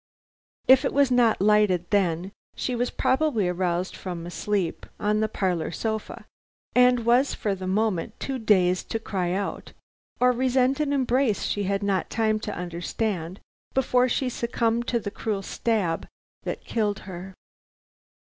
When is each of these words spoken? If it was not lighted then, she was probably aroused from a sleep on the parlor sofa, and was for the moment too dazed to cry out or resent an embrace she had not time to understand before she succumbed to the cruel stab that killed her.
If 0.67 0.83
it 0.83 0.93
was 0.93 1.11
not 1.11 1.39
lighted 1.41 1.91
then, 1.91 2.31
she 2.55 2.73
was 2.75 2.89
probably 2.89 3.47
aroused 3.47 3.95
from 3.95 4.25
a 4.25 4.31
sleep 4.31 4.87
on 4.99 5.19
the 5.19 5.27
parlor 5.29 5.69
sofa, 5.69 6.25
and 6.73 7.05
was 7.05 7.35
for 7.35 7.53
the 7.53 7.67
moment 7.67 8.19
too 8.19 8.39
dazed 8.39 8.89
to 8.89 8.99
cry 8.99 9.31
out 9.31 9.73
or 10.19 10.31
resent 10.31 10.79
an 10.79 10.91
embrace 10.91 11.43
she 11.43 11.65
had 11.65 11.83
not 11.83 12.09
time 12.09 12.39
to 12.39 12.57
understand 12.57 13.41
before 13.75 14.09
she 14.09 14.27
succumbed 14.27 14.87
to 14.87 14.99
the 14.99 15.11
cruel 15.11 15.43
stab 15.43 16.07
that 16.45 16.65
killed 16.65 17.01
her. 17.05 17.35